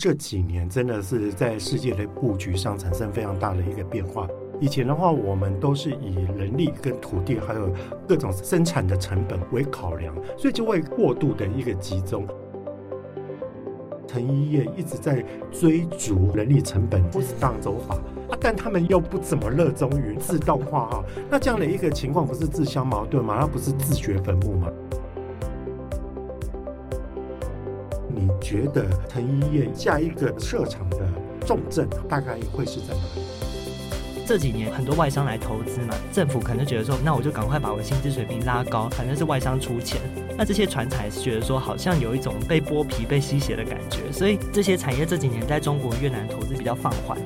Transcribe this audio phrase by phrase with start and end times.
[0.00, 4.26] 这几年真的是在世界的布局上产生非常大的一个变化。
[4.58, 7.70] 以前的话，我们都是以人力跟土地还有
[8.08, 12.26] 各种生产的成本为考量，所以就会过度的一个集中。
[14.06, 17.98] 成衣业一直在追逐人力成本不是当走法，
[18.40, 23.36] 但他们又不怎么热衷于自动化哈，那这样的一个情况不是自相矛盾吗？
[23.38, 24.68] 那不是自掘坟墓吗？
[28.40, 30.98] 觉得藤医院下一个设厂的
[31.46, 33.22] 重症大概会是在哪里？
[34.26, 40.00] 这几年很多外商来投资嘛，政府可能觉得说，那我就赶快把我的薪资水平拉高，反正是外商出钱。
[40.38, 47.18] 那这些船才是觉得说，好像有一种被剥皮、被吸血的感觉，所以这些产业这几年在中国、越南投资比较放缓。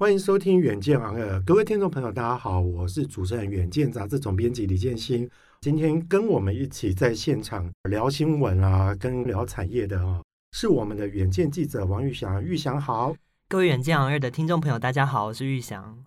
[0.00, 5.28] 欢迎收听《远见 on air》，各位听众朋友，大家好，我是主持人《远见》杂志总编辑李建新。
[5.60, 12.42] 今天跟我们一起在现场聊新闻啊，跟聊产业的啊，是我们的远见记者王玉祥。
[12.42, 13.14] 玉祥好，
[13.46, 16.02] 各位《远见 on air》的听众朋友，大家好，我是玉祥。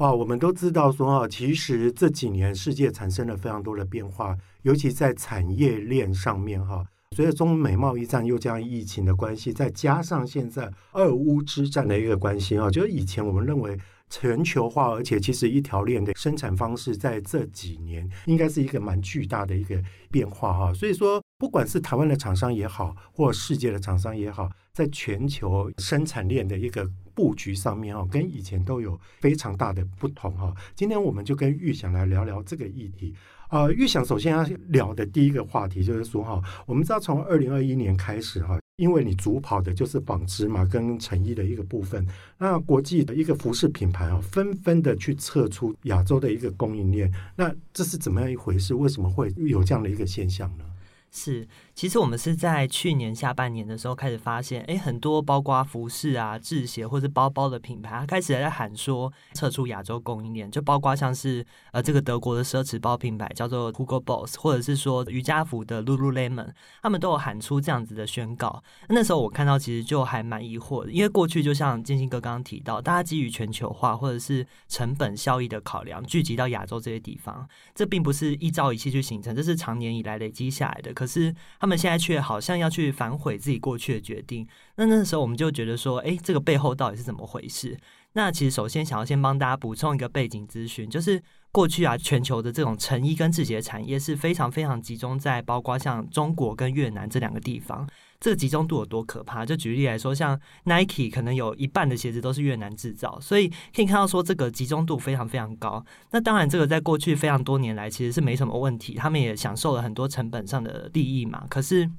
[0.00, 6.84] 哇，我们都知道说啊，其实这几年世界产生了非常多的变化，尤其在产业链上面哈。
[7.16, 13.76] 随着中美贸易战，又加上疫情的关系，再加上现在俄乌之战的一个关系啊，就是以前我们认为
[14.08, 20.72] 全球化，而且其实一条链的生产方式，在这几年应该是一个蛮巨大的一个变化哈。
[20.72, 26.88] 所以说，不管是台湾的厂商也好，或世界的厂商也好，在全球生产链的一个
[27.20, 30.54] 布局上面哈，跟以前都有非常大的不同哈。
[30.74, 33.14] 今天我们就跟玉祥来聊聊这个议题。
[33.50, 42.06] 呃，玉祥首先要聊的第一个话题就是说哈，我们知道从二零二一年开始哈，因为你主跑的就是纺织嘛，跟成衣的一个部分，
[42.38, 48.72] 那国际的一个服饰品牌啊，纷纷的去撤出亚洲的一个供应链，那这是怎么样一回事？
[48.74, 50.64] 为什么会有这样的一个现象呢？
[51.12, 51.44] 是，
[51.80, 61.42] 其实我们是在去年下半年的时候开始发现，哎，很多包括服饰啊、制鞋或者包包的品牌，它开始在喊说撤出亚洲供应链，就包括像是
[61.72, 66.50] 呃这个德国的奢侈包品牌叫做 Hugo Boss，或者是说瑜伽服的 Lululemon，
[66.82, 68.62] 他们都有喊出这样子的宣告。
[68.90, 80.92] 那时候我看到其实就还蛮疑惑的，因为过去就像建兴哥刚刚提到，大家基于全球化或者是成本效益的考量，聚集到亚洲这些地方，这并不是一朝一夕去形成，这是长年以来累积下来的。
[80.92, 84.44] 可是他们他们现在却好像要去反悔自己过去的决定，
[84.74, 87.78] 那那时候我们就觉得说，哎，这个背后到底是怎么回事？
[88.14, 91.22] 那其实首先想要先帮大家补充一个背景资讯，就是
[91.52, 97.88] 过去啊，全球的这种成衣跟制鞋产业是非常非常集中在包括像中国跟越南这两个地方。
[98.20, 99.46] 这个集中度有多可怕？
[99.46, 105.82] 就举例来说，像 Nike 可能有一半的鞋子都是越南制造，所以可以看到说这个集中度非常非常高。
[106.10, 111.46] 那当然，这个在过去非常多年来其实是没什么问题，他们也享受了很多成本上的利益嘛。
[111.48, 111.90] 可是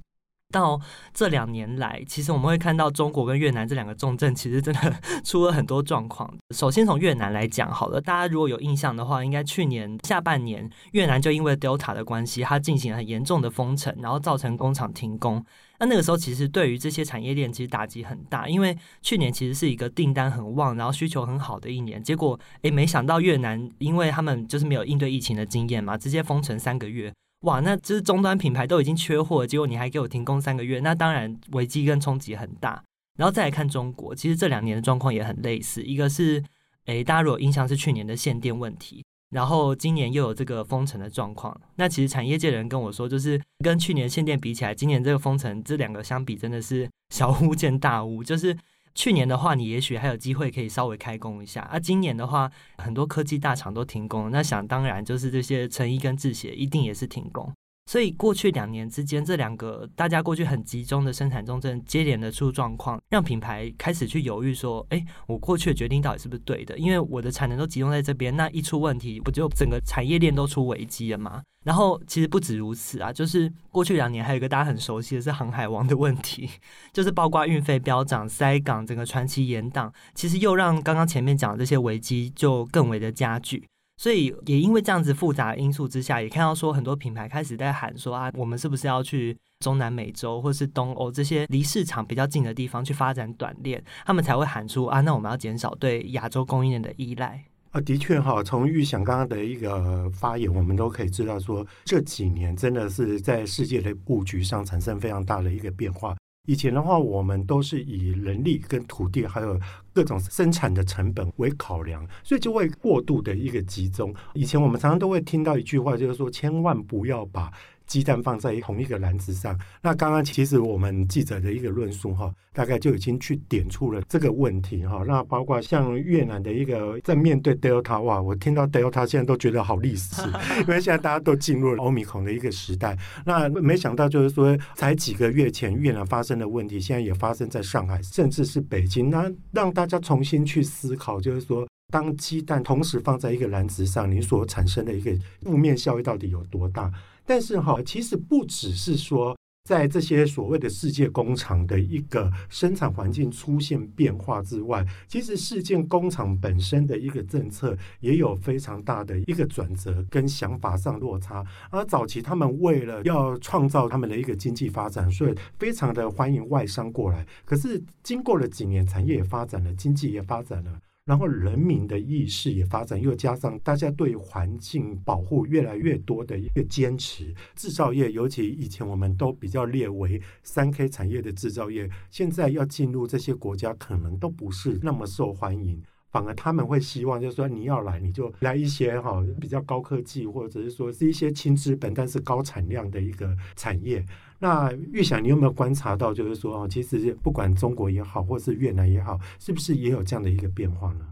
[0.54, 0.80] 到
[1.12, 4.94] 这两年来，其实我们会看到中国跟越南这两个重镇，其实真的
[5.24, 6.32] 出了很多状况。
[6.54, 15.44] 首先从越南来讲好了，大家如果有印象的话，应该去年下半年越南就因为 Delta 的关系，它进行了很严重的封城，然后造成工厂停工。
[15.82, 22.02] 那那个时候，其实对于这些产业链其实打击很大，因为去年其实是一个订单很旺，然后需求很好的一年。
[22.04, 27.12] 结果，诶，没想到越南，因为他们就是没有应对疫情的经验嘛，直接封城三个月。
[27.46, 32.84] 哇，那这是终端品牌都已经缺货，结果你还给我停工三个月，那当然危机跟冲击很大。
[33.18, 36.44] 然后再来看中国，其实这两年的状况也很类似，一个是，
[36.86, 39.04] 诶，大家如果印象是去年的限电问题。
[39.32, 48.24] 然后今年又有这个封城的状况，那其实产业界人跟我说，就是跟去年限电比起来，今年这个封城这两个相比，真的是小巫见大巫。
[48.24, 48.56] 就是
[48.94, 57.52] 去年的话，你也许还有机会可以稍微开工一下，啊、今年的话，很多科技大厂都停工，那想当然就是这些成衣跟制鞋一定也是停工。
[57.88, 66.78] 所以过去两年之间，这两个大家过去很集中的生产重镇接连的出状况，让品牌开始去犹豫说：“哎，我过去的决定到底是不是对的？
[66.78, 76.50] 因为我的产能都集中在这边，那一出问题，不就整个产业链都出危机了吗？”然后其实不止如此啊，就是过去两年还有一个大家很熟悉的是航海王的问题，
[76.94, 83.68] 就是包括运费飙涨、塞港、整个传奇延档，其实又让刚刚前面讲的这些危机就更为的加剧。
[84.02, 93.80] 所以也因为这样子复杂的因素之下，也看到说很多品牌开始在喊说啊，我们是不是要去中南美洲或是东欧这些离市场比较近的地方去发展短链？
[94.04, 97.44] 他们才会喊出啊，那我们要减少对亚洲供应链的依赖。
[97.70, 106.16] 啊，的确哈，从玉想刚刚的一个发言，我们都可以知道说，这几年真的是在世界的布局上产生非常大的一个变化。
[106.48, 109.60] 以前的话，我们都是以人力跟土地还有
[109.94, 114.14] 各种生产的成本为考量，所以就会过度的一个集中。
[114.34, 117.52] 以前我们常常都会听到一句话，就是说千万不要把
[117.92, 119.54] 鸡蛋放在同一个篮子上。
[119.82, 125.04] 那刚刚其实我们记者的一个论述哈，大概就已经去点出了这个问题哈。
[125.06, 130.22] 那包括像越南的一个在面对 Delta 哇，我听到 Delta 现在都觉得好历史，
[130.62, 132.98] 因为现在大家都进入了 Omicron 的一个时代。
[133.26, 139.10] 那没想到就是说，才几个月前越南发生的问题，现在也发生在上海，甚至是北京。
[139.10, 141.68] 那让大家重新去思考，就是说。
[141.92, 145.12] 当鸡蛋同时放在一个篮子上，你所产生的一个
[145.42, 146.90] 负面效益到底有多大？
[147.32, 149.34] 但是哈，其实不只是说
[149.64, 161.42] 在这些所谓的世界工厂的一个生产环境出现变化之外，其实世界工厂本身的一个政策也有非常大的一个转折跟想法上落差。
[161.70, 167.26] 而早期他们为了要创造他们的一个经济发展，所以非常的欢迎外商过来。
[167.46, 170.78] 可是经过了几年，产业也发展了，经济也发展了。
[171.12, 194.02] 然后人民的意识也发展，又加上大家对环境保护越来越多的一个坚持，制造业尤其以前我们都比较列为三 K 产业的制造业，现在要进入这些国家可能都不是那么受欢迎，反而他们会希望就是说你要来你就来一些哈比较高科技，或者是说是一些轻资本但是高产量的一个产业。
[194.44, 201.06] 那玉想，你有没有观察到，就是说，其实不管中国也好，或是越南也好，是不是也有这样的一个变化呢？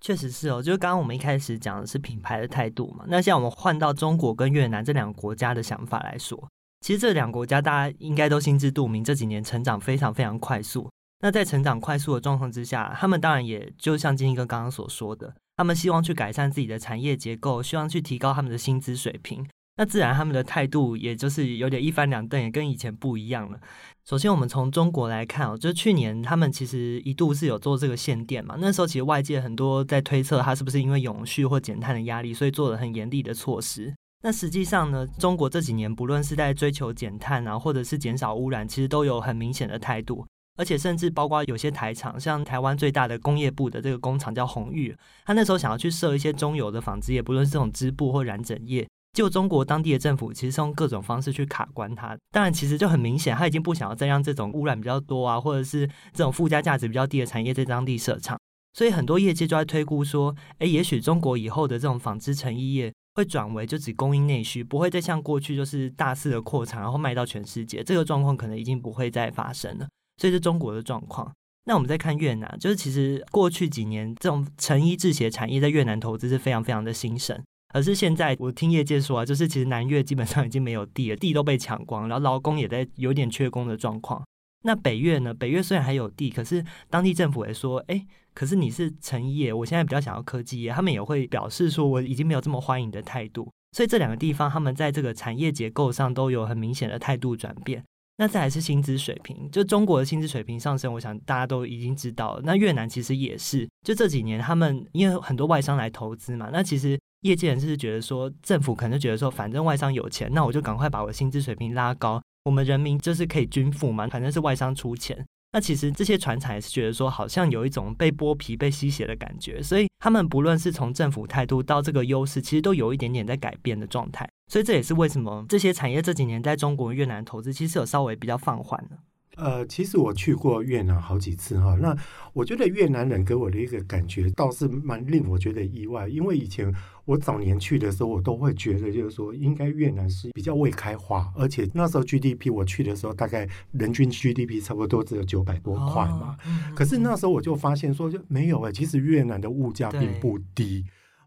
[0.00, 3.04] 确实是哦，就是刚刚我们一开始讲的是品牌的态度嘛。
[3.08, 6.48] 那像我们换到中国跟越南这两个国家的想法来说，
[6.82, 10.88] 其实这两个国家大家应该都心知肚明，这几年成长非常非常快速。
[11.22, 19.44] 那在成长快速的状况之下，他们当然也就像金一哥刚刚所说的，他们希望去改善自己的产业结构，希望去提高他们的薪资水平。
[19.76, 23.58] 那自然，他们的态度也就是有点一翻两瞪，也跟以前不一样了。
[24.04, 28.54] 首先，我们从中国来看哦，就是去年他们其实一度是有做这个限电嘛。
[28.60, 33.92] 那时候其实外界很多在推测，他是不是因为永续或减碳的压力，所以做了很严厉的措施。
[34.22, 40.24] 那实际上呢，中国这几年不论是在追求减碳啊，或者是减少污染，其实都有很明显的态度。
[40.56, 48.86] 而且甚至包括有些台厂，像台湾最大的工业部的这个工厂叫鸿裕，他那时候想要去设一些中游的纺织业，不论是这种织布或染整业。
[49.14, 58.36] 就中国当地的政府其实是用各种方式去卡关它，当然其实就很明显，他已经不想要再让这种污染比较多啊，或者是这种附加价值比较低的产业在当地设厂，
[58.72, 69.86] 所以很多业界就在推估说，诶，也许中国以后的这种纺织成衣业会转为就只供应内需，不会再像过去就是大肆的扩产，然后卖到全世界，这个状况可能已经不会再发生了。
[70.16, 71.32] 所以是中国的状况。
[71.66, 77.40] 那我们再看越南，就是其实过去几年这种成衣制鞋产业在越南投资是非常非常的兴盛。
[77.74, 84.24] 而是现在，我听业界说啊，就是其实南越基本上已经没有地了，地都被抢光，然后劳工也在有点缺工的状况。
[84.62, 85.34] 那北越呢？
[85.34, 93.50] 北越虽然还有地，可是当地政府也说，哎，可是你是成业，我现在比较想要科技业，他们也会表示说，我已经没有这么欢迎的态度。
[93.72, 97.82] 所以这两个地方，他们在这个产业结构上都有很明显的态度转变。
[98.18, 102.42] 那再来是薪资水平，就中国的薪资水平上升，我想大家都已经知道了。
[102.44, 106.96] 那越南其实也是，就这几年他们因为很多外商来投资嘛，那其实。
[107.24, 115.24] 业界人士是觉得说，政府可能就觉得说，反正外商有钱，那我就赶快把我薪资水平拉高，我们人民就是可以均富嘛，反正是外商出钱。
[115.52, 124.28] 那其实这些船厂也是觉得说，好像有一种被剥皮、被吸血的感觉，所以他们不论是从政府态度到这个优势，其实都有一点点在改变的状态。
[124.52, 128.98] 所以这也是为什么这些产业这几年在中国、越南投资，其实有稍微比较放缓的。
[129.36, 131.96] 呃，其实我去过越南好几次哈，那
[132.32, 136.72] 我觉得越南人给我的一个感觉倒是蛮令我觉得意外，因为以前
[137.04, 150.84] 我早年去的时候，我都会觉得就是说，应该越南是比较未开化，而且那时候 GDP 我去的时候，大概人均 GDP 差不多只有九百多块嘛，哦，可是那时候我就发现说就没有哎，其实越南的物价并不低。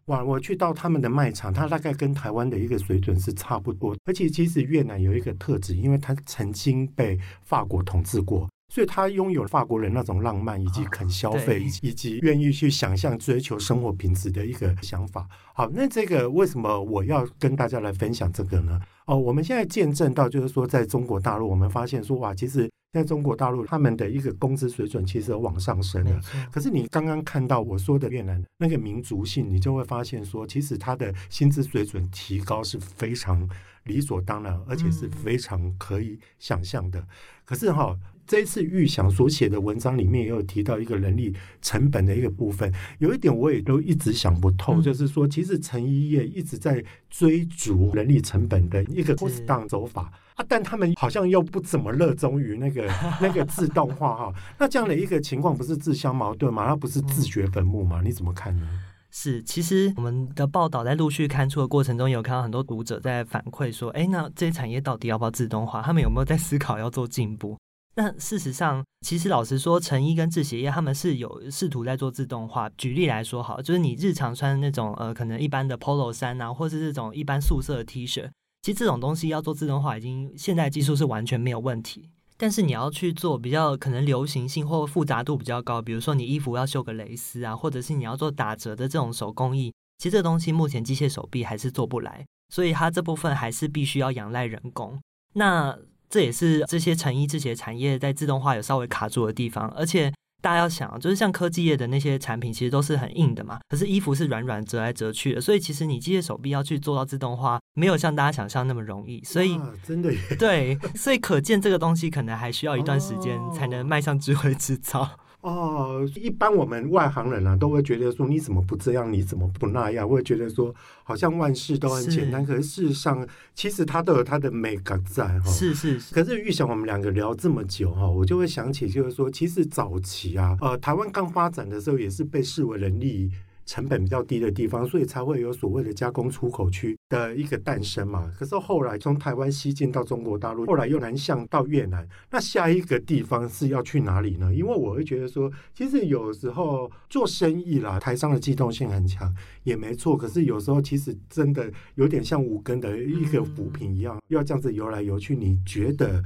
[0.08, 0.24] 哇！
[0.24, 3.96] 我去到他们的卖场，它大概跟台湾的一个水准是差不多。
[4.04, 15.26] 而且其实越南有一个特质，因为它曾经被法国统治过，所以它拥有法国人那种浪漫，以及肯消费，以及愿意去想象、追求生活品质的一个想法。
[15.54, 18.80] 好，那这个为什么我要跟大家来分享这个呢？
[19.06, 22.68] 哦，我们现在见证到，就是说，在中国大陆，我们发现说，哇，其实。
[22.98, 26.20] 在中国大陆，他们的一个工资水准其实往上升了。
[26.50, 33.48] 可是你刚刚看到我说的越南那个民族性，你就会发现说，其实他的薪资水准提高是非常
[33.84, 37.06] 理所当然，而且是非常可以想象的。
[37.44, 37.96] 可是哈。
[38.28, 52.86] 这一次玉祥所写的文章里面也有提到一个人力成本的一个部分，有一点我也都一直想不透，就是说，其实成衣业一直在追逐人力成本的一个 cost down 走法啊，但他们好像又不怎么热衷于那个
[53.18, 56.66] 那个自动化哈，那这样的一个情况不是自相矛盾吗？
[56.66, 58.02] 那不是自掘坟墓吗？
[58.04, 58.68] 你怎么看呢？
[59.10, 65.80] 是，其实我们的报道在陆续刊出的过程中，有看到很多读者在反馈说：“哎，那这些产业到底要不要自动化？
[65.80, 67.56] 他们有没有在思考要做进步？”
[67.98, 72.70] 那事实上，其实老实说，成衣跟制鞋业他们是有试图在做自动化。
[72.78, 78.30] 举例来说，好，就是你日常穿的那种呃，可能一般的 Polo 衫啊，或是这种一般素色的 T 恤，
[78.62, 82.08] 其实这种东西要做自动化，已经现在技术是完全没有问题。
[82.36, 92.24] 但是你要去做比较可能流行性或复杂度比较高，比如说你衣服要绣个蕾丝啊，或者是你要做打折的这种手工艺，其实这东西目前机械手臂还是做不来，
[92.54, 95.00] 所以它这部分还是必须要仰赖人工。
[95.32, 95.76] 那
[96.08, 109.22] 这也是这些成衣这些产业在自动化有稍微卡住的地方，而且大家要想，就是像科技业的那些产品，其实都是很硬的嘛，可是衣服是软软折来折去的，所以其实你机械手臂要去做到自动化，没有像大家想象那么容易。
[109.24, 115.10] 所以真的耶，对，所以可见这个东西可能还需要一段时间才能迈向智慧制造。
[115.40, 120.08] 哦，一般我们外行人啊，都会觉得说，你怎么不这样，你怎么不那样？
[120.08, 125.50] 会觉得说，好像万事都很简单，是可是事实上，其实它都有它的美感在哈。
[125.50, 126.12] 是是是。
[126.12, 133.30] 可是预想我们两个聊这么久哈，我就会想起，就是说，其实早期啊，呃，台湾刚发展的时候，也是被视为人力。
[133.68, 138.32] 成本比较低的地方，所以才会有所谓的加工出口区的一个诞生嘛。
[138.38, 144.54] 可是后来从台湾西进到中国大陆，后来又南向到越南，那下一个地方是要去哪里呢？
[144.54, 149.30] 因为我会觉得说，其实有时候做生意啦，台商的机动性很强，
[149.64, 150.16] 也没错。
[150.16, 155.36] 可是有时候其实真的有点像五根的一个浮萍一样，嗯、要这样子游来游去。
[155.36, 156.24] 你觉得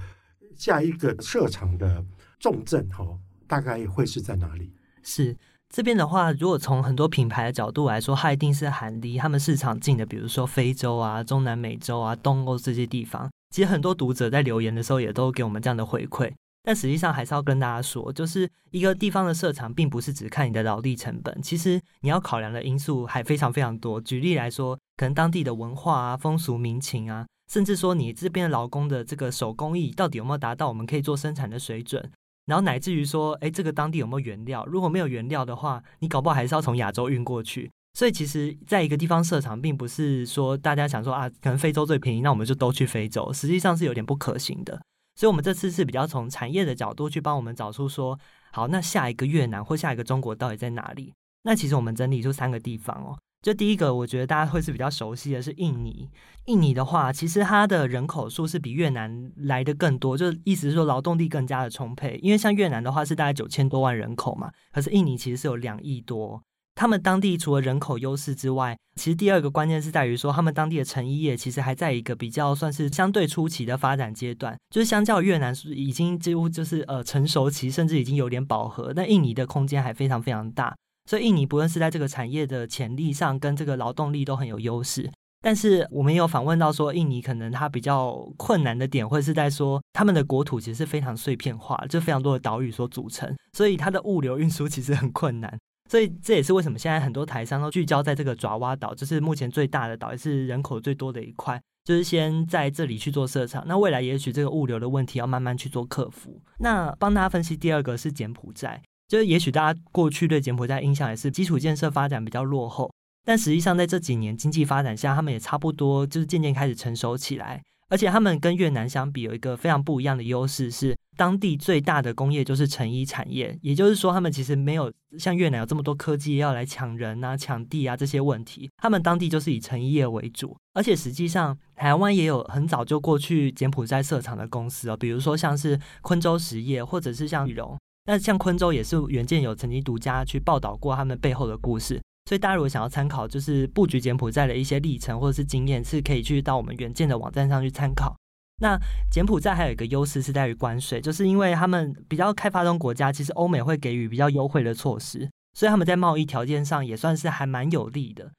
[0.55, 2.05] 下一个设厂的
[2.39, 3.05] 重镇哈，
[3.49, 4.71] 大概会是在哪里？
[5.03, 5.37] 是。
[5.73, 13.31] 这边的话，如果从很多品牌的角度来说，它一定是很离他们市场近的，比如说非洲啊、中南美洲啊、东欧这些地方。
[13.49, 16.31] 其实很多读者在留言的时候，也都给我们这样的回馈。
[16.63, 23.99] 但实际上还是要跟大家说，就是一个地方的设厂，并不是只看你的劳力成本，其实你要考量的因素还非常非常多。
[23.99, 32.11] 举例来说，可能当地的文化啊、风俗民情啊，甚至说你这边的劳工的这个手工艺到底有没有达到我们可以做生产的水准。
[32.47, 34.65] 然后乃至于说，哎，这个当地有没有原料？
[34.67, 37.71] 如果没有原料的话，你搞不好还是要从亚洲运过去。
[37.95, 43.33] 所以其实，在一个地方设厂，并不是说大家想说啊，可能非洲最便宜，那我们就都去非洲。
[43.33, 44.81] 实际上是有点不可行的。
[45.15, 48.19] 所以，我们这次是比较从产业的角度去帮我们找出说，
[48.51, 51.13] 好，那下一个越南或下一个中国到底在哪里？
[51.43, 53.19] 那其实我们整理出三个地方哦。
[53.43, 56.09] 就第一个，我觉得大家会是比较熟悉的是印尼。
[56.47, 62.19] 印尼的话，其实它的人口数是比越南来的更多，就意思是说劳动力更加的充沛。
[62.23, 66.41] 因为像越南的话是大概九千多万人口嘛，可是印尼其实是有两亿多。
[66.75, 80.75] 他们当地除了人口优势之外，其实第二个关键是在于说，他们当地的成衣业其实还在一个比较算是相对初期的发展阶段，就是相较越南是已经几乎就是呃成熟期，甚至已经有点饱和，但印尼的空间还非常非常大。
[81.13, 85.11] 所以印尼不论是在这个产业的潜力上，跟这个劳动力都很有优势。
[85.43, 95.55] 但是我们也有访问到说，印尼可能它比较困难的点，会是在说他们的国土其实是非常碎片化，就非常多的岛屿所组成，所以它的物流运输其实很困难。
[95.91, 103.63] 所以这也是为什么现在很多台商都聚焦在这个爪哇岛，就是目前最大的岛，也是人口最多的一块，就是先在这里去做设厂。
[103.67, 106.41] 那未来也许这个物流的问题要慢慢去做克服。
[106.61, 108.81] 那帮大家分析第二个是柬埔寨。
[109.13, 112.91] 就是也许大家过去对柬埔寨印象也是基础建设发展比较落后，
[113.27, 117.63] 但实际上在这几年经济发展下，他们也差不多就是渐渐开始成熟起来。
[117.91, 123.55] 而且他们跟越南相比，有一个非常不一样的优势是，当地最大的工业就是成衣产业。
[123.61, 128.71] 也就是说，他们其实没有像越南有这么多科技要来抢人啊、抢地啊这些问题。
[128.79, 130.57] 他们当地就是以成衣业为主。
[130.73, 137.79] 而且实际上，台湾也有很早就过去柬埔寨设厂的公司哦，比如说像是昆州实业，或者是像羽绒。
[138.05, 148.17] 那像昆州也是原件有曾经独家去报道过他们背后的故事，所以大家如果想要参考，就是布局柬埔寨的一些历程或者是经验，是可以去到我们原件的网站上去参考。
[148.61, 148.79] 那
[149.11, 158.33] 柬埔寨还有一个优势是在于关税，就是因为他们比较开发中国家，其实欧美会给予比较优惠的措施，所以他们在贸易条件上也算是还蛮有利的。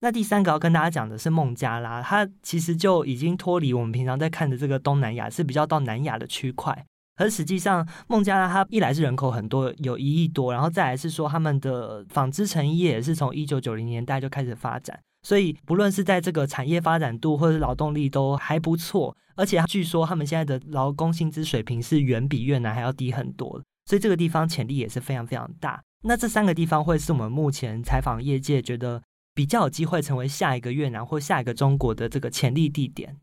[0.00, 6.86] 那第三个要跟大家讲的是孟加拉，它其实就已经脱离我们平常在看的这个东南亚，是比较到南亚的区块。
[7.18, 25.82] 而实际上，孟加拉它一来是人口很多，有一亿多，然后再来是说他们的纺织成业也是从一九九零年代就开始发展，所以不论是在这个产业发展度或者劳动力都还不错，而且据说他们现在的劳工薪资水平是远比越南还要低很多，所以这个地方潜力也是非常非常大。
[26.04, 29.02] 那这三个地方会是我们目前采访业界觉得
[29.34, 33.16] 比较有机会成为下一个越南或下一个中国的这个潜力地点。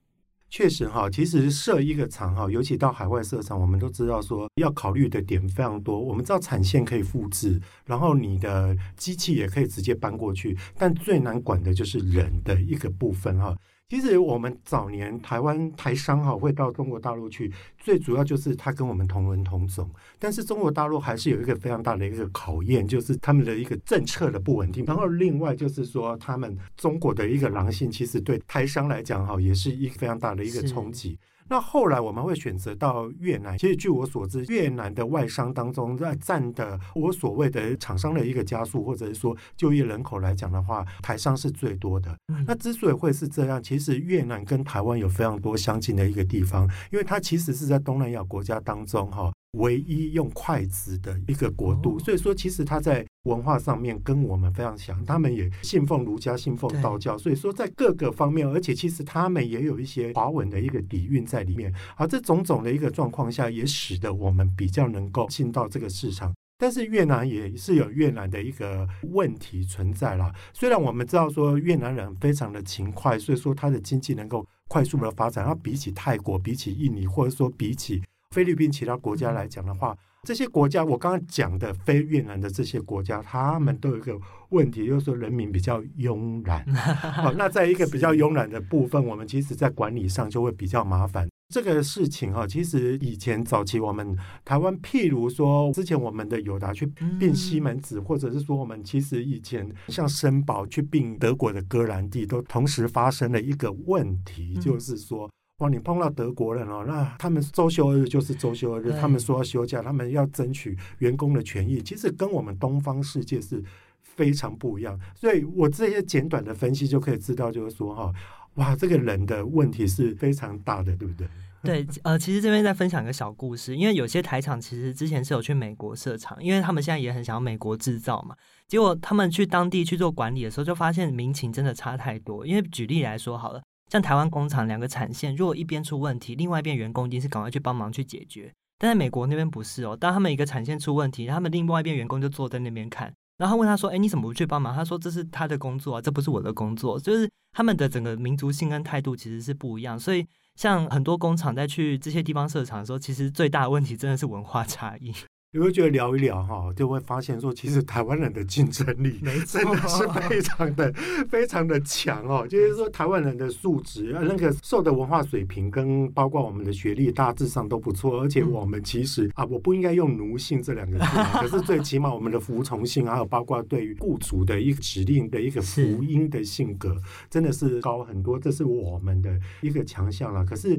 [0.50, 6.00] 确实哈，其实设一个厂哈，尤其到海外设厂，我们都知道说要考虑的点非常多。
[6.00, 13.56] 我们知道产线可以复制，然后你的机器也可以直接搬过去，但最难管的就是人的一个部分哈。
[13.88, 19.88] 其实我们早年台湾台商哈会到中国大陆去，最主要就是他跟我们同文同种，
[20.18, 24.84] 但是中国大陆还是有一个非常大的一个考验，就是他们的一个政策的不稳定。
[24.86, 31.20] 然后另外就是说，他们中国的一个狼性，其实对台商来讲哈，也是一个非常大的一个冲击。
[31.48, 33.58] 那后来我们会选择到越南。
[33.58, 42.16] 其实据我所知，越南的外商当中，在占的我所谓的厂商的一个加速，或者是说就业人口来讲的话，台商是最多的。
[42.48, 49.32] 那之所以会是这样，其实越南跟台湾有非常多相近的一个地方，因为它其实是在东南亚国家当中哈。
[49.56, 61.74] 唯一用筷子的一个国度，所以说其实他在文化上面跟我们非常像，他们也信奉儒家，信奉道教，所以说在各个方面，而且其实他们也有一些华文的一个底蕴在里面。
[61.96, 66.34] 而这种种的一个状况下，也使得我们比较能够进到这个市场。
[66.58, 70.34] 但是越南也是有越南的一个问题存在啦。
[70.54, 78.02] 虽然我们知道说越南人非常的勤快，所以说他的经济能够快速的发展，要比起泰国、比起印尼，或者说比起。
[78.36, 86.66] 菲律宾其他国家来讲的话，这些国家我刚刚讲的非越南的这些国家，他们都有一个问题，就是说人民比较慵懒。
[87.24, 91.26] 好，那在一个比较慵懒的部分，我们其实在管理上就会比较麻烦。
[91.54, 96.86] 这个事情哈，其实以前早期我们台湾，譬如说之前我们的友达去
[97.18, 105.32] 并西门子，或者是说我们其实以前像绅宝去并德国的哥兰蒂，都同时发生了一个问题，就是说。
[105.60, 113.64] 哇，你碰到德国人哦，那他们周休二日就是周休二日，他们说要休假，他们要争取员工的权益，其实跟我们东方世界是
[114.02, 115.00] 非常不一样。
[115.16, 118.12] 所以我这些简短的分析就可以知道，就是说哈，
[118.56, 121.26] 哇，这个人的问题是非常大的，对不对？
[121.64, 128.36] 对，呃，其实这边再分享一个小故事，因为有些台厂其实之前是有去美国设厂，因为他们现在也很想要美国制造嘛。
[128.68, 132.46] 结果他们去当地去做管理的时候，就发现民情真的差太多。
[132.46, 133.62] 因为举例来说好了。
[133.92, 138.52] 像台湾工厂两个产线，如果一边出问题，另外一边员工一定是赶快去帮忙去解决。
[138.78, 149.98] 但在美国那边不是哦，当他们一个产线出问题，他们另外一边员工就坐在那边看，然后问他说：“哎，你怎么不去帮忙？”他说：“这是他的工作啊，这不是我的工作。”就是他们的整个民族性跟态度其实是不一样。
[149.98, 155.14] 所以，像很多工厂在去这些地方设厂的时候，其实最大的问题真的是文化差异。
[155.56, 160.92] 你会觉得聊一聊哈，就会发现说，其实台湾人的竞争力真的是非常的
[161.30, 162.46] 非常的强哦。
[162.46, 168.20] 就是说，台湾人的素质，那个受的文化水平跟包括我们的学历，大致上都不错。
[168.20, 171.06] 而且我们其实啊，我不应该用奴性这两个字，
[171.40, 176.98] 可是最起码我们的服从性，还有包括对于雇主的一个指令的一个福音的性格，
[177.30, 178.38] 真的是高很多。
[178.38, 180.44] 这是我们的一个强项了。
[180.44, 180.78] 可是。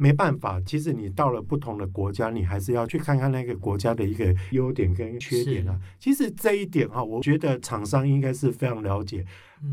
[0.00, 5.76] 没办法，其实你到了不同的国家，你还是要去看看那个国家的一个优点跟缺点啊。
[5.98, 9.26] 其实这一点哈，我觉得厂商应该是非常了解，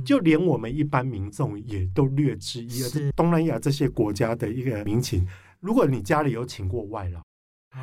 [0.04, 2.90] 就连我们一般民众也都略知一二。
[2.90, 5.24] 是东南亚这些国家的一个民情，
[5.60, 7.22] 如果你家里有请过外劳，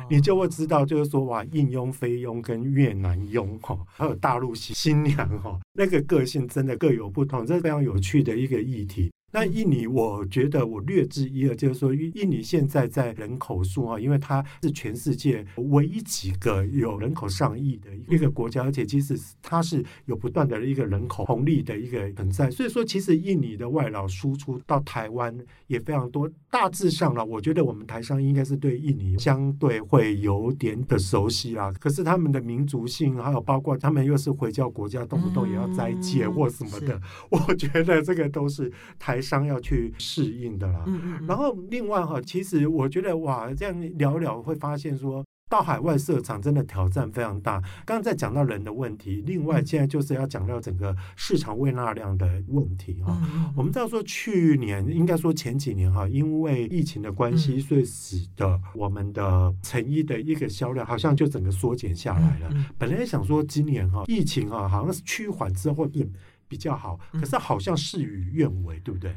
[0.09, 9.12] 你就会知道，就是说哇，印佣、菲佣跟越南佣哈，还有大陆新娘哈，那个个性真的各有不同，这是非常有趣的一个议题。
[9.35, 26.29] 那印尼，我觉得我略知一二，就是说，印尼现在在人口数啊，因为它是全世界唯一几个有人口上亿的一个国家，而且其实它是有不断的一个人口红利的一个存在，所以说，其实印尼的外劳输出到台湾也非常多。
[26.51, 31.73] 大致上呢，我觉得我们台商应该是对印尼相对会有点的熟悉啦。
[31.79, 39.22] 可是他们的民族性，还有包括他们又是回教国家，动不动也要斋戒或什么的， 我觉得这个都是台。
[39.23, 40.85] 商要去适应的啦，
[41.27, 47.59] 然后另外哈，其实我觉得哇，这样聊聊会发现说，到海外设厂真的挑战非常大。
[47.85, 53.17] 刚刚在讲到人的问题，另外现在就是要讲到整个市场未纳量的问题哈。
[53.55, 62.49] 我们知道说，去年应该说前几年哈，因为疫情的关系，所以使得我们的成衣的一个销量好像就整个缩减下来了。
[62.77, 66.09] 本来想说今年哈，疫情哈好像是趋缓之后变。
[66.53, 69.09] 比较好，可是好像事与愿违，嗯、对不对？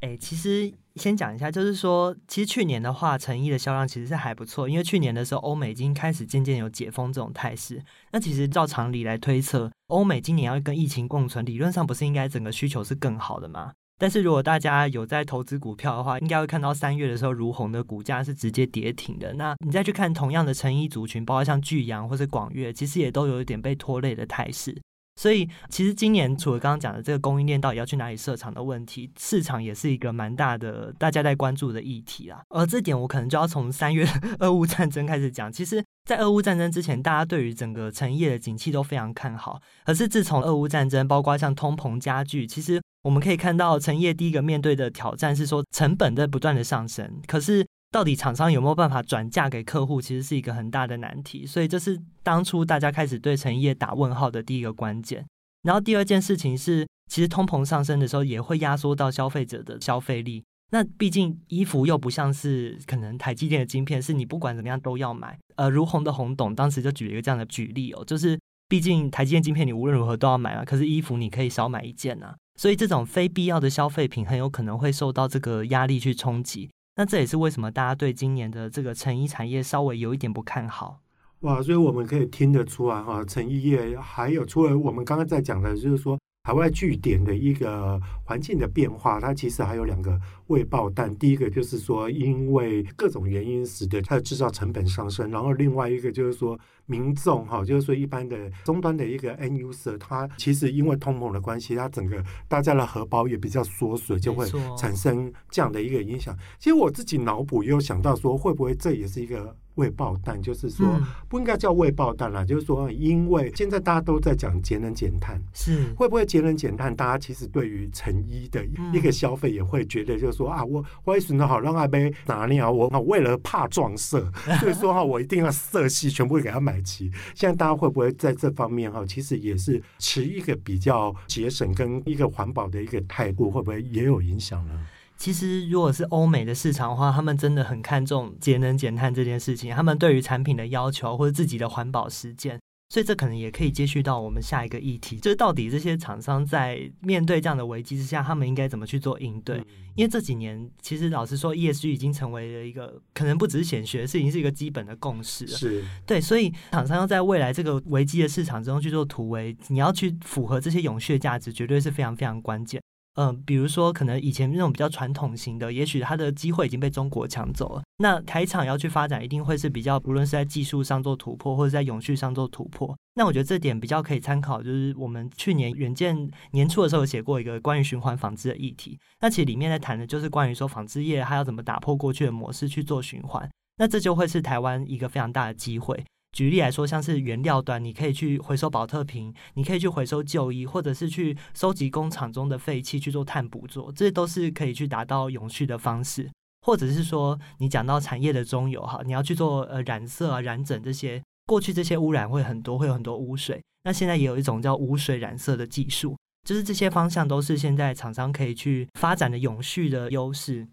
[0.00, 7.82] 哎、欸，其实先讲一下，就是说，其实去年的话，成衣的销量其实是还不错，因为去年的时候，欧美已经开始渐渐有解封这种态势。
[8.12, 13.72] 那其实照常理来推测，欧美今年要跟疫情共存，理论上不是应该整个需求是更好的吗？
[13.98, 19.32] 但是如果大家有在投资股票的话，应该会看到三月的时候，如虹的股价是直接跌停的。
[19.32, 24.78] 那你再去看同样的成衣族群，包括像聚阳或是广越，其实也都有一点被拖累的态势。
[25.16, 32.42] 所以，其实今年除了刚刚讲的这个供应链到底要去哪里设厂的问题，市场也是一个蛮大的大家在关注的议题啦。
[32.50, 34.06] 而这点我可能就要从三月
[34.40, 35.50] 俄乌战争开始讲。
[35.50, 39.60] 其实，在俄乌战争之前，大家对于整个成业的景气都非常看好。
[39.84, 47.10] 可是自从俄乌战争，包括像通膨加剧，其实我们可以看到，成业第一个面对的挑战是说成本在不断的上升。
[47.26, 51.46] 可是到底厂商有没有办法转嫁给客户，其实是一个很大的难题。
[51.46, 55.24] 所以这是当初大家开始对成业打问号的第一个关键。
[55.62, 60.44] 然后第二件事情是，其实通膨上升的时候也会压缩到消费者的消费力。
[60.72, 65.38] 那毕竟衣服又不像是可能台积电的晶片，是你不管怎么样都要买。
[65.54, 72.36] 呃，如虹的红董当时就举了一个这样的举例哦，就是毕竟台积电晶片你无论如何都要买啊，可是衣服你可以少买一件啊。
[72.58, 76.68] 所以这种非必要的消费品很有可能会受到这个压力去冲击。
[76.96, 81.00] 那这也是为什么大家对今年的这个成衣产业稍微有一点不看好。
[81.40, 86.18] 哇，所以我们可以听得出来哈，成衣业还有除了我们刚刚在讲的，就是说。
[86.46, 91.12] 海外据点的一个环境的变化，它其实还有两个未爆弹。
[91.16, 96.56] 第一个就是说，因为各种原因使得它的制造成本上升，然后另外一个就是说，
[96.86, 104.46] 民众哈，就是说一般的终端的一个 end user，它其实因为通膨的关系，它整个大家的荷包也比较缩水，就会
[104.78, 106.32] 产生这样的一个影响。
[106.60, 109.56] 其实我自己脑补也有想到说，会不会这也是一个。
[109.76, 110.86] 未爆弹就是说，
[111.28, 116.94] 不应该叫未爆弹啦，嗯、就是说，因为现在大家都在讲节能减碳，是会不会节能减碳？
[116.94, 122.70] 大家其实对于成衣的一个消费也会觉得，就是说、嗯、啊，我我为什么好让阿杯拿捏啊？
[122.70, 127.10] 我为了怕撞色， 所以说哈，我一定要色系全部给它买齐。
[127.34, 134.72] 现在大家会不会在这方面哈，其实也是持一个比较节省跟一个环保的一个态度，会不会也有影响呢？
[135.16, 139.74] 其实，如果是欧美的市场的话，他们真的很看重节能减碳这件事情。
[139.74, 149.56] 他们对于产品的要求或者自己的环保实践，所以这可能也可以接续到我们下一个议题，就是到底这些厂商在面对这样的危机之下，他们应该怎么去做应对？
[149.96, 155.50] 因为这几年，其实老实说，ESG 已经成为了一个可能不只是显学，是已经是一个基本的共识了。
[155.50, 162.80] 是对，所以厂商要在未来这个危机的市场之中去做突围，你要去符合这些永续价值，绝对是非常非常关键。
[163.16, 167.82] 嗯、比如说，可能以前那种比较传统型的，也许它的机会已经被中国抢走了。
[167.98, 172.94] 那台厂要去发展，一定会是比较，无论是在技术上做突破，或者在永续上做突破。
[173.14, 178.98] 那我觉得这点比较可以参考，就是我们去年远见年初的时候写过一个关于循环纺织的议题。
[179.20, 183.48] 那其实里面在谈的就是关于说纺织业它要怎么打破过去的模式去做循环。
[183.78, 186.04] 那这就会是台湾一个非常大的机会。
[186.36, 196.30] 举例来说，像是原料端，你可以去回收保特瓶，你可以去回收旧衣，或者是去收集工厂中的废弃去做碳捕捉，这些都是可以去达到永续的方式。
[196.60, 203.62] 或者是说，你讲到产业的中游哈，你要去做呃染色啊、染整这些，过去这些污染会很多，会有很多污水。
[203.84, 206.14] 那现在也有一种叫污水染色的技术，
[206.46, 210.68] 就是这些方向都是现在厂商可以去发展的永续的优势。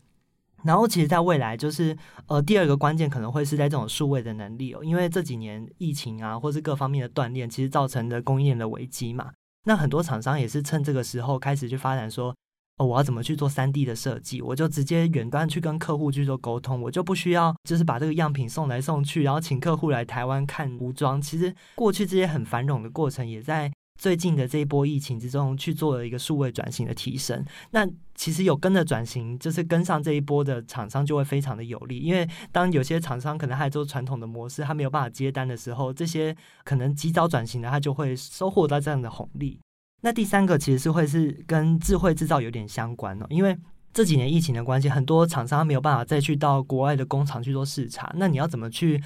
[0.64, 1.96] 然后，其实，在未来，就是
[2.28, 9.32] 呃，第二个关键可能会是在这种数位的能力哦，因为这几年疫情啊，或是各方面的锻炼，其实造成的供应链的危机嘛。
[9.66, 12.36] 那很多厂商也是趁这个时候开始去发展说，
[12.78, 14.42] 哦，我要怎么去做三 D 的设计？
[14.42, 21.22] 我就直接远端去跟客户去做沟通，我就不需要就是把这个样品送来送去，然后请客户来台湾看服装。
[21.22, 23.72] 其实过去这些很繁荣的过程，也在。
[24.04, 27.42] 最近的这一波疫情之中，去做了一个数位转型的提升。
[27.72, 32.00] 那其实有跟着转型，就是跟上这一波的厂商就会非常的有利。
[32.00, 36.36] 因为当有些厂商可能还做传统的模式，他没有办法接单的时候，这些
[36.66, 39.58] 可能及早转型的，他就会收获到这样的红利。
[40.02, 43.58] 那第三个其实是会是跟智慧制造有点相关哦，因为
[43.94, 48.14] 这几年疫情的关系，很多厂商没有办法再去到国外的工厂去做视察。
[48.18, 49.02] 那你要怎么去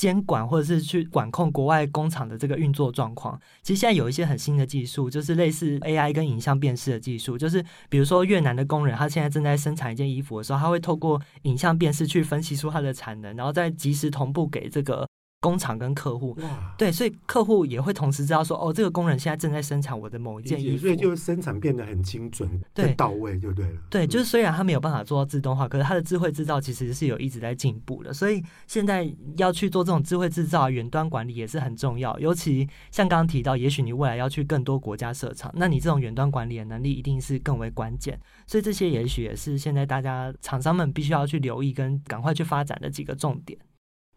[0.00, 15.06] 监管或者是去管控国外工厂的这个运作状况，其实现在有一些很新的技术，就是类似 AI 跟影像辨识的技术，就是比如说越南的工人，他现在正在生产一件衣服的时候，他会透过影像辨识去分析出他的产能，然后再及时同步给这个。
[15.40, 16.36] 工厂跟客户，
[16.76, 23.80] 对，所以客户也会同时知道说，哦，这个工人现在正在生产我的某一件衣服，所以就是生产变得很精准，对，到位就对了。
[23.88, 28.12] 对，就是虽然他没有办法做到自动化，可是他的智慧制造其实是有一直在进步的。
[28.12, 32.18] 所以现在要去做这种智慧制造、远端管理也是很重要。
[32.18, 38.20] 尤其像刚刚提到，也许你未来要去更多国家设厂，那你这种远端管理的能力一定是更为关键。
[38.46, 43.58] 所以这些也许也是现在大家厂商们必须要去留意跟赶快去发展的几个重点。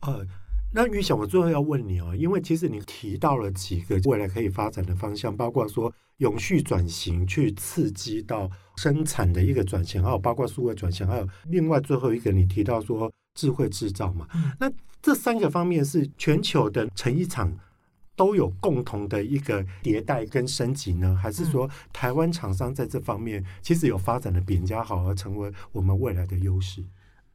[0.02, 0.28] 呃。
[0.76, 14.28] 那于翔，我最后要问你哦，因为其实你提到了几个未来可以发展的方向，包括说永续转型去刺激到生产的一个转型，还有包括数位转型，还有另外最后一个你提到说智慧制造嘛。
[14.60, 17.56] 那这三个方面是全球的成衣厂
[18.16, 21.16] 都有共同的一个迭代跟升级呢？
[21.22, 26.84] 还是说台湾厂商在这方面其实有发展的比人家好，而成为我们未来的优势？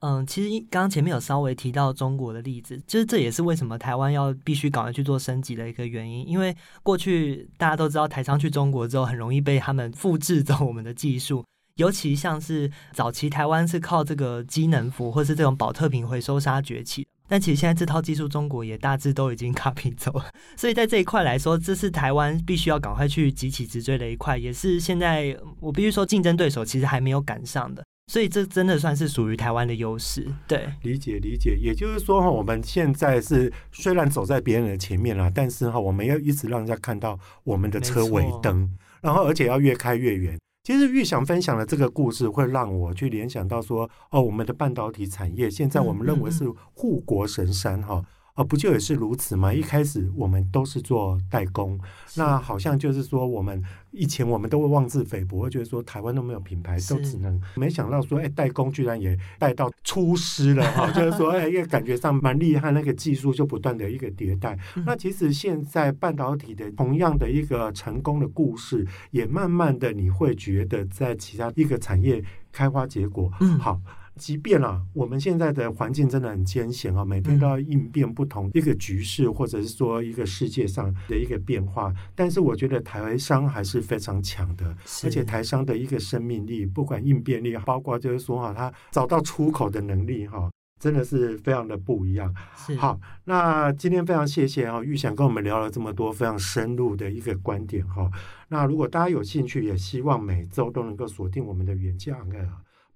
[0.01, 6.29] 嗯，其实刚刚前面有稍微提到中国的例子，就是这也是为什么台湾要必须赶快去做升级的一个原因。
[6.29, 11.45] 因为过去大家都知道，台商去中国之后，很容易被他们复制走我们的技术。
[11.75, 20.25] 尤其像是早期台湾是靠这个机能服或是这种宝特瓶回收杀崛起，但其实现在这套技术中国也大致都已经 copy 走了。
[20.57, 27.85] 所以在这一块来说，这是台湾必须要赶快去急起直追的一块，也是现在我必须说竞争对手其实还没有赶上的。
[28.09, 30.27] 所以这真的算是属于台湾的优势。
[30.49, 31.57] 对，理解理解。
[31.61, 38.69] 也就是说哈，我们现在是虽然走在别人的前面了，但是哈，我们要一直让人家看到我们的车尾灯，
[39.03, 40.39] 然后而且要越开越远。
[40.65, 48.03] 其实玉想分享的这个故事，会让我去联想到说，哦，我们的半导体产业现在我们认为是护国神山哈。
[48.39, 49.53] 啊，不就也是如此吗？
[49.53, 51.77] 一开始我们都是做代工，
[52.15, 64.57] 那好像就是说，我们以前我们都会妄自菲薄，会觉得说台湾都没有品牌，都只能没想到说，哎，代工居然也带到出师了哈，就是说，哎，也感觉上蛮厉害，那个技术就不断的一个迭代。
[64.87, 72.23] 那其实现在半导体的同样的一个成功的故事，也慢慢的你会觉得在其他一个产业
[72.53, 73.29] 开花结果。
[73.41, 73.81] 嗯，好。
[74.19, 81.95] 即便啊，我们现在的环境真的很艰险啊，每天都要应变不同一个局势，或者是说一个世界上的一个变化。
[82.15, 90.51] 但是我觉得台商还是非常强的，而且台商的一个生命力，不管应变力，包括就是说哈，他找到出口的能力哈，
[90.81, 92.35] 真的是非常的不一样。
[92.77, 98.11] 好，那今天非常谢谢啊，玉祥跟我们聊了这么多非常深入的一个观点哈。
[98.49, 102.15] 那如果大家有兴趣，也希望每周都能够锁定我们的远见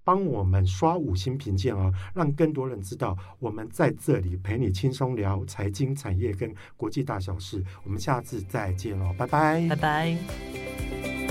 [0.03, 7.63] 帮我们刷五星评鉴哦，让更多人知道我们在这里陪你轻松聊财经、产业跟国际大小事。
[7.83, 11.22] 我们下次再见喽，拜拜，拜拜。